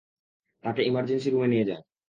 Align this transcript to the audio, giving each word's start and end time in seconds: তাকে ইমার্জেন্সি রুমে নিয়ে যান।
তাকে 0.63 0.81
ইমার্জেন্সি 0.83 1.27
রুমে 1.29 1.47
নিয়ে 1.47 1.67
যান। 1.69 1.81